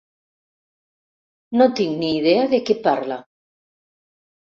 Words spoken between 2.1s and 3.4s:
idea de què parla.